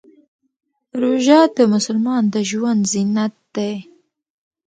[1.01, 3.75] روژه د مسلمان د ژوند زینت دی.